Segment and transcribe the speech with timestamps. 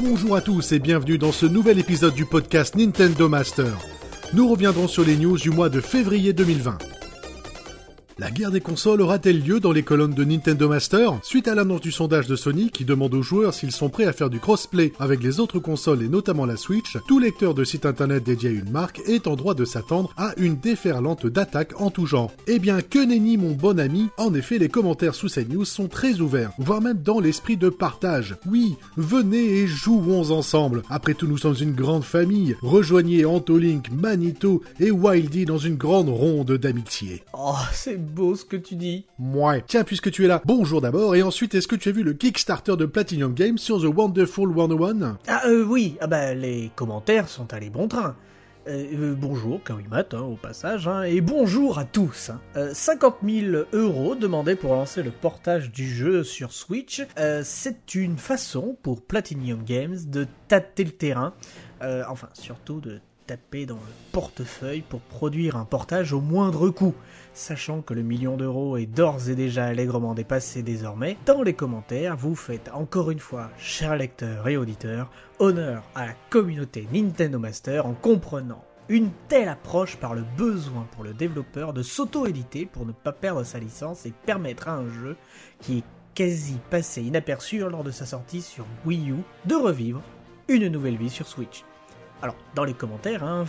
[0.00, 3.78] Bonjour à tous et bienvenue dans ce nouvel épisode du podcast Nintendo Master.
[4.32, 6.78] Nous reviendrons sur les news du mois de février 2020.
[8.20, 11.20] La guerre des consoles aura-t-elle lieu dans les colonnes de Nintendo Master?
[11.22, 14.12] Suite à l'annonce du sondage de Sony qui demande aux joueurs s'ils sont prêts à
[14.12, 17.86] faire du crossplay avec les autres consoles et notamment la Switch, tout lecteur de site
[17.86, 21.90] internet dédié à une marque est en droit de s'attendre à une déferlante d'attaques en
[21.90, 22.32] tout genre.
[22.48, 25.86] Eh bien, que nenni mon bon ami, en effet les commentaires sous cette news sont
[25.86, 28.34] très ouverts, voire même dans l'esprit de partage.
[28.50, 30.82] Oui, venez et jouons ensemble.
[30.90, 32.56] Après tout, nous sommes une grande famille.
[32.62, 37.22] Rejoignez Antolink, Manito et Wildy dans une grande ronde d'amitié.
[37.32, 39.06] Oh, c'est beau ce que tu dis.
[39.18, 39.62] Ouais.
[39.66, 42.12] Tiens, puisque tu es là, bonjour d'abord, et ensuite, est-ce que tu as vu le
[42.14, 47.28] Kickstarter de Platinum Games sur The Wonderful 101 Ah euh, oui, ah bah les commentaires
[47.28, 48.16] sont allés bon train.
[48.68, 52.28] Euh, euh, bonjour Kawimat hein, au passage, hein, et bonjour à tous.
[52.30, 52.40] hein.
[52.56, 57.02] Euh, 50 000 euros demandés pour lancer le portage du jeu sur Switch.
[57.18, 61.32] Euh, c'est une façon pour Platinum Games de tâter le terrain,
[61.82, 66.94] euh, enfin surtout de taper dans le portefeuille pour produire un portage au moindre coût.
[67.34, 72.16] Sachant que le million d'euros est d'ores et déjà allègrement dépassé désormais, dans les commentaires,
[72.16, 75.10] vous faites encore une fois, chers lecteurs et auditeurs,
[75.40, 81.04] honneur à la communauté Nintendo Master en comprenant une telle approche par le besoin pour
[81.04, 85.16] le développeur de s'auto-éditer pour ne pas perdre sa licence et permettre à un jeu
[85.60, 85.84] qui est
[86.14, 90.00] quasi passé inaperçu lors de sa sortie sur Wii U de revivre
[90.48, 91.62] une nouvelle vie sur Switch.
[92.20, 93.44] Alors, dans les commentaires, hein,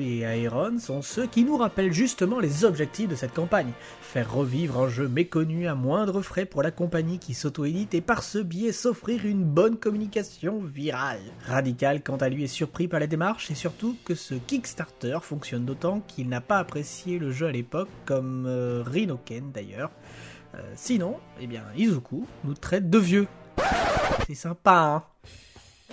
[0.00, 3.70] et Aeron sont ceux qui nous rappellent justement les objectifs de cette campagne.
[4.00, 8.24] Faire revivre un jeu méconnu à moindre frais pour la compagnie qui s'auto-édite et par
[8.24, 11.20] ce biais s'offrir une bonne communication virale.
[11.46, 15.64] Radical, quant à lui, est surpris par la démarche et surtout que ce Kickstarter fonctionne
[15.64, 19.92] d'autant qu'il n'a pas apprécié le jeu à l'époque, comme euh, Rinoken d'ailleurs.
[20.56, 23.28] Euh, sinon, eh bien, Izuku nous traite de vieux.
[24.26, 25.02] C'est sympa, hein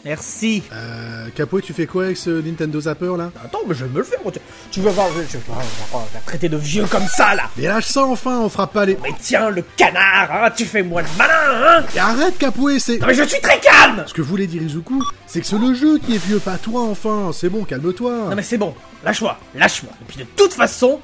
[0.05, 0.63] Merci.
[0.71, 3.31] Euh, Capo, tu fais quoi avec ce Nintendo Zapper là?
[3.43, 4.19] Attends, mais je vais me le faire.
[4.31, 4.39] Tu,
[4.71, 7.49] tu vas voir, je, je, je vais traiter de vieux comme ça là.
[7.57, 8.97] Mais lâche ça enfin, on fera pas les...
[9.03, 11.33] Mais tiens, le canard, hein, tu fais moi le malin,
[11.79, 11.85] hein.
[11.95, 12.99] Et arrête Capoe, c'est...
[12.99, 14.03] Non mais je suis très calme.
[14.07, 16.83] Ce que voulait dire Izuku, c'est que c'est le jeu qui est vieux, pas toi
[16.83, 18.11] enfin, c'est bon, calme-toi.
[18.29, 19.91] Non mais c'est bon, lâche-moi, lâche-moi.
[20.01, 21.01] Et puis de toute façon,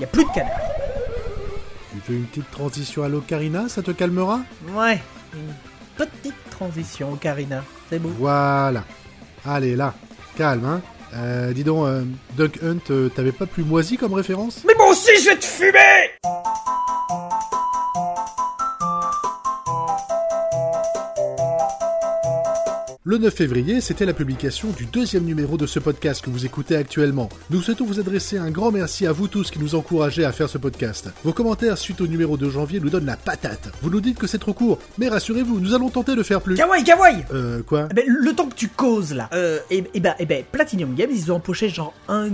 [0.00, 0.50] y a plus de canard.
[2.04, 4.40] Tu veux une petite transition à l'Ocarina, ça te calmera?
[4.74, 5.00] Ouais,
[5.96, 7.64] petite transition, Karina.
[7.90, 8.10] C'est beau.
[8.18, 8.84] Voilà.
[9.44, 9.94] Allez, là,
[10.36, 10.82] calme, hein.
[11.14, 12.04] Euh, dis donc, euh,
[12.36, 14.62] Duck Hunt, euh, t'avais pas plus moisi comme référence?
[14.66, 16.10] Mais moi aussi, je vais te fumer.
[23.12, 26.76] Le 9 février, c'était la publication du deuxième numéro de ce podcast que vous écoutez
[26.76, 27.28] actuellement.
[27.50, 30.48] Nous souhaitons vous adresser un grand merci à vous tous qui nous encouragez à faire
[30.48, 31.10] ce podcast.
[31.22, 33.70] Vos commentaires suite au numéro de janvier nous donnent la patate.
[33.82, 36.54] Vous nous dites que c'est trop court, mais rassurez-vous, nous allons tenter de faire plus.
[36.54, 37.22] Kawaii, kawaii.
[37.34, 37.86] Euh, quoi?
[37.90, 40.94] Eh ben, le temps que tu causes là, euh, et, et ben, et ben, Platinum
[40.94, 42.30] Games, ils ont empoché genre 1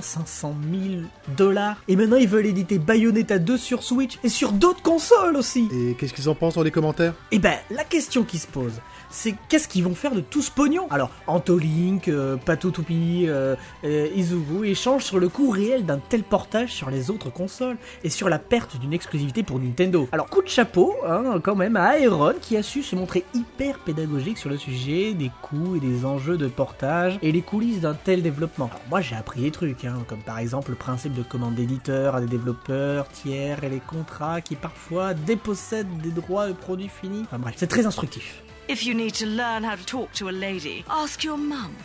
[0.00, 1.02] 500 000
[1.36, 1.76] dollars.
[1.86, 5.68] Et maintenant, ils veulent éditer Bayonetta 2 sur Switch et sur d'autres consoles aussi.
[5.70, 7.12] Et qu'est-ce qu'ils en pensent dans les commentaires?
[7.30, 8.72] Et ben, la question qui se pose,
[9.10, 14.08] c'est qu'est-ce qu'ils vont faire de tout ce pognon Alors, Antolink, euh, Patotoupi, euh, euh,
[14.14, 18.28] Izubu échangent sur le coût réel d'un tel portage sur les autres consoles et sur
[18.28, 20.08] la perte d'une exclusivité pour Nintendo.
[20.12, 23.78] Alors, coup de chapeau, hein, quand même, à Aeron qui a su se montrer hyper
[23.80, 27.94] pédagogique sur le sujet des coûts et des enjeux de portage et les coulisses d'un
[27.94, 28.66] tel développement.
[28.66, 32.14] Alors, moi, j'ai appris des trucs, hein, comme par exemple le principe de commande d'éditeurs
[32.14, 37.22] à des développeurs tiers et les contrats qui parfois dépossèdent des droits de produits finis.
[37.24, 38.43] Enfin bref, c'est très instructif.
[38.66, 41.76] If you need to learn how to talk to a lady, ask your mum.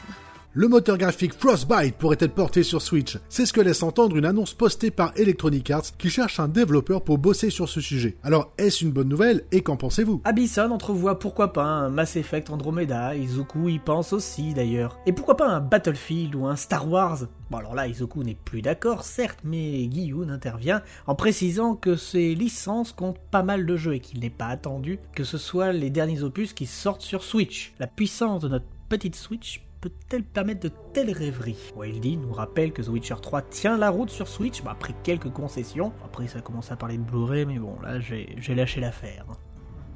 [0.53, 3.19] Le moteur graphique Frostbite pourrait être porté sur Switch.
[3.29, 7.03] C'est ce que laisse entendre une annonce postée par Electronic Arts qui cherche un développeur
[7.03, 8.17] pour bosser sur ce sujet.
[8.23, 10.23] Alors, est-ce une bonne nouvelle et qu'en pensez-vous?
[10.23, 14.97] Abyssal entrevoit pourquoi pas un Mass Effect Andromeda, Izuku y pense aussi d'ailleurs.
[15.05, 17.27] Et pourquoi pas un Battlefield ou un Star Wars?
[17.51, 22.33] Bon alors là, Izuku n'est plus d'accord, certes, mais Guillaume intervient en précisant que ces
[22.33, 25.91] licences comptent pas mal de jeux et qu'il n'est pas attendu que ce soit les
[25.91, 27.75] derniers opus qui sortent sur Switch.
[27.77, 31.73] La puissance de notre petite Switch peut-elle permettre de telles rêveries?
[31.75, 35.93] Wildy nous rappelle que The Witcher 3 tient la route sur Switch, après quelques concessions.
[36.03, 39.25] Après ça commence à parler de Blu-ray, mais bon, là j'ai lâché l'affaire.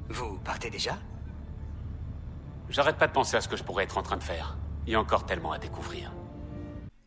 [0.09, 0.97] Vous partez déjà?
[2.69, 4.57] J'arrête pas de penser à ce que je pourrais être en train de faire.
[4.88, 6.12] Il y a encore tellement à découvrir.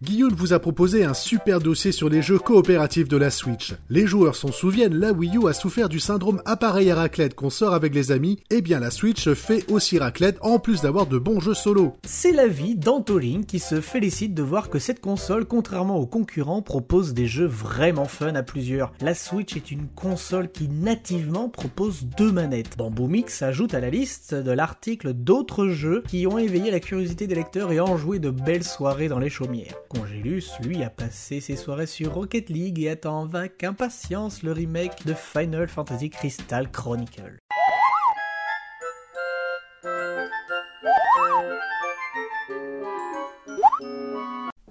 [0.03, 3.75] Guillaume vous a proposé un super dossier sur les jeux coopératifs de la Switch.
[3.89, 7.49] Les joueurs s'en souviennent, la Wii U a souffert du syndrome appareil à raclette qu'on
[7.49, 11.07] sort avec les amis, et eh bien la Switch fait aussi raclette en plus d'avoir
[11.07, 11.95] de bons jeux solo.
[12.05, 17.15] C'est l'avis d'Antoline qui se félicite de voir que cette console, contrairement aux concurrents, propose
[17.15, 18.93] des jeux vraiment fun à plusieurs.
[19.01, 22.77] La Switch est une console qui nativement propose deux manettes.
[22.77, 27.27] Bamboo Mix ajoute à la liste de l'article d'autres jeux qui ont éveillé la curiosité
[27.27, 29.75] des lecteurs et enjoué de belles soirées dans les chaumières.
[29.89, 35.07] Congélus, lui, a passé ses soirées sur Rocket League et attend avec impatience le remake
[35.07, 37.39] de Final Fantasy Crystal Chronicle.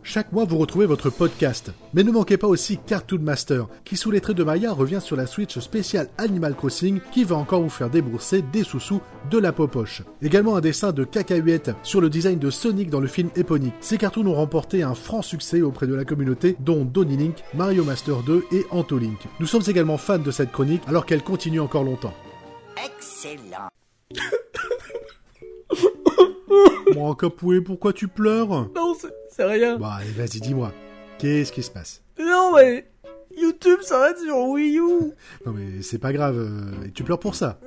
[0.07, 1.71] Chaque mois, vous retrouvez votre podcast.
[1.95, 5.15] Mais ne manquez pas aussi Cartoon Master, qui sous les traits de Maya revient sur
[5.15, 9.51] la Switch spéciale Animal Crossing, qui va encore vous faire débourser des sous-sous de la
[9.51, 10.03] popoche.
[10.21, 13.71] Également un dessin de Cacahuète sur le design de Sonic dans le film éponyme.
[13.81, 17.83] Ces cartoons ont remporté un franc succès auprès de la communauté, dont Donny Link, Mario
[17.83, 19.17] Master 2 et Antolink.
[19.39, 22.13] Nous sommes également fans de cette chronique, alors qu'elle continue encore longtemps.
[22.77, 23.69] Excellent.
[26.93, 28.69] Bon, Capoué, pourquoi tu pleures?
[28.73, 29.11] Non, c'est
[29.43, 29.77] rien.
[29.77, 30.71] Bon, allez, vas-y, dis-moi.
[31.17, 32.01] Qu'est-ce qui se passe?
[32.19, 32.85] Non, mais
[33.37, 34.81] YouTube s'arrête sur Wii U.
[35.45, 36.37] Non, mais c'est pas grave.
[36.37, 37.59] euh, Et tu pleures pour ça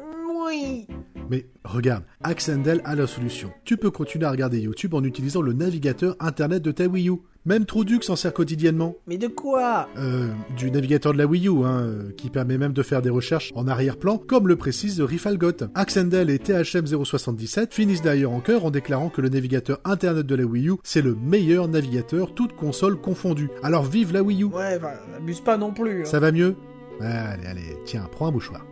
[0.46, 0.86] Oui.
[1.30, 3.50] Mais regarde, Axendel a la solution.
[3.64, 7.16] Tu peux continuer à regarder YouTube en utilisant le navigateur internet de ta Wii U.
[7.48, 8.96] Même Troudux s'en sert quotidiennement.
[9.06, 9.88] Mais de quoi?
[9.96, 10.28] Euh,
[10.58, 13.52] du navigateur de la Wii U, hein, euh, qui permet même de faire des recherches
[13.54, 15.52] en arrière-plan, comme le précise Rifalgot.
[15.74, 20.44] Axendel et THM077 finissent d'ailleurs en chœur en déclarant que le navigateur internet de la
[20.44, 23.48] Wii U, c'est le meilleur navigateur, toute console confondue.
[23.62, 26.02] Alors vive la Wii U Ouais, bah, abuse pas non plus.
[26.02, 26.04] hein.
[26.04, 26.54] Ça va mieux?
[27.00, 28.66] Allez, allez, tiens, prends un mouchoir.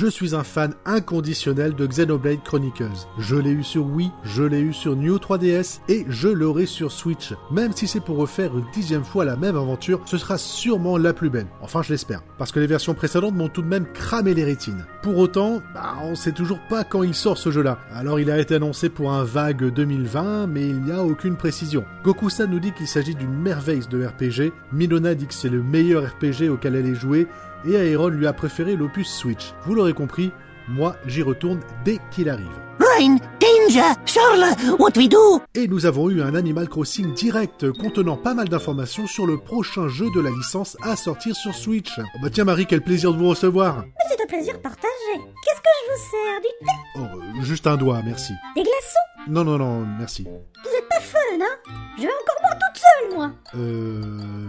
[0.00, 3.08] Je suis un fan inconditionnel de Xenoblade Chronicles.
[3.18, 6.92] Je l'ai eu sur Wii, je l'ai eu sur New 3DS et je l'aurai sur
[6.92, 7.34] Switch.
[7.50, 11.12] Même si c'est pour refaire une dixième fois la même aventure, ce sera sûrement la
[11.12, 11.48] plus belle.
[11.62, 12.22] Enfin, je l'espère.
[12.38, 14.86] Parce que les versions précédentes m'ont tout de même cramé les rétines.
[15.08, 17.78] Pour autant, bah, on sait toujours pas quand il sort ce jeu-là.
[17.94, 21.86] Alors il a été annoncé pour un vague 2020, mais il n'y a aucune précision.
[22.04, 26.06] Goku-san nous dit qu'il s'agit d'une merveille de RPG, Milona dit que c'est le meilleur
[26.06, 27.26] RPG auquel elle est jouée,
[27.66, 29.54] et Aeron lui a préféré l'opus Switch.
[29.64, 30.30] Vous l'aurez compris,
[30.68, 32.46] moi j'y retourne dès qu'il arrive.
[32.80, 35.40] Rain, danger, Charles, what we do?
[35.54, 39.88] Et nous avons eu un Animal Crossing direct contenant pas mal d'informations sur le prochain
[39.88, 41.92] jeu de la licence à sortir sur Switch.
[41.98, 43.84] Oh bah tiens Marie, quel plaisir de vous recevoir.
[44.08, 44.88] C'est un plaisir partagé.
[45.44, 46.72] Qu'est-ce que je vous sers Du thé?
[46.96, 48.32] Oh, euh, juste un doigt, merci.
[48.54, 49.28] Des glaçons?
[49.28, 50.22] Non, non, non, merci.
[50.24, 54.48] Vous êtes pas fun, hein Je vais encore boire toute seule, moi Euh...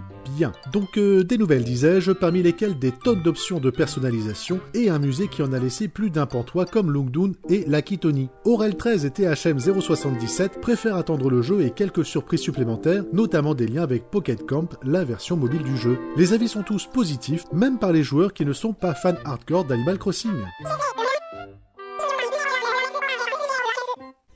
[0.72, 5.28] Donc euh, des nouvelles, disais-je, parmi lesquelles des tonnes d'options de personnalisation et un musée
[5.28, 8.30] qui en a laissé plus d'un pantois comme Lungdun et Lakitoni.
[8.46, 13.68] Aurel 13 et THM 077 préfèrent attendre le jeu et quelques surprises supplémentaires, notamment des
[13.68, 15.98] liens avec Pocket Camp, la version mobile du jeu.
[16.18, 19.66] Les avis sont tous positifs, même par les joueurs qui ne sont pas fans hardcore
[19.66, 20.32] d'Animal Crossing.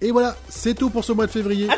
[0.01, 1.69] Et voilà, c'est tout pour ce mois de février.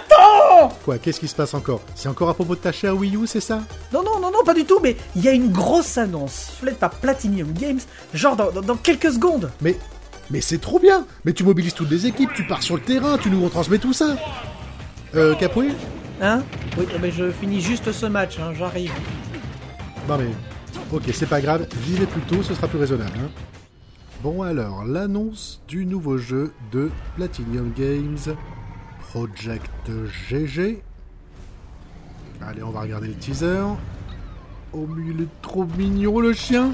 [0.83, 1.81] Quoi, qu'est-ce qui se passe encore?
[1.95, 3.61] C'est encore à propos de ta chère Wii U, c'est ça?
[3.93, 6.77] Non, non, non, non, pas du tout, mais il y a une grosse annonce faite
[6.77, 7.79] par Platinum Games,
[8.13, 9.51] genre dans, dans- dans quelques secondes.
[9.61, 9.77] Mais,
[10.31, 13.17] mais c'est trop bien Mais tu mobilises toutes les équipes, tu pars sur le terrain,
[13.17, 14.15] tu nous retransmets tout ça
[15.15, 15.69] Euh, Capoué
[16.21, 16.43] Hein?
[16.77, 18.91] Oui, mais je finis juste ce match, hein, j'arrive.
[20.07, 20.27] Non mais,
[20.93, 23.11] ok, c'est pas grave, vivez plus tôt, ce sera plus raisonnable.
[23.17, 23.29] hein.
[24.23, 28.35] Bon alors, l'annonce du nouveau jeu de Platinum Games,
[29.19, 29.71] Project
[30.29, 30.83] GG.
[32.41, 33.63] Allez, on va regarder le teaser.
[34.73, 36.73] Oh mais il est trop mignon le chien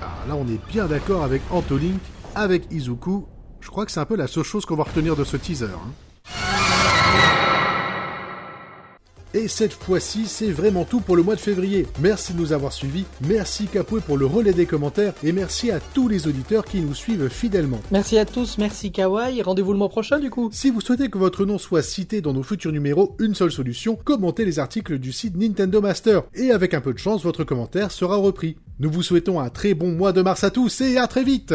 [0.00, 2.00] Ah, Là on est bien d'accord avec Antolink,
[2.34, 3.26] avec Izuku.
[3.60, 5.66] Je crois que c'est un peu la seule chose qu'on va retenir de ce teaser.
[5.66, 5.92] hein.
[9.36, 11.88] Et cette fois-ci, c'est vraiment tout pour le mois de février.
[12.00, 15.80] Merci de nous avoir suivis, merci Capoué pour le relais des commentaires, et merci à
[15.80, 17.80] tous les auditeurs qui nous suivent fidèlement.
[17.90, 20.50] Merci à tous, merci Kawaii, rendez-vous le mois prochain du coup.
[20.52, 23.98] Si vous souhaitez que votre nom soit cité dans nos futurs numéros, une seule solution,
[24.04, 27.90] commentez les articles du site Nintendo Master, et avec un peu de chance, votre commentaire
[27.90, 28.56] sera repris.
[28.78, 31.52] Nous vous souhaitons un très bon mois de mars à tous, et à très vite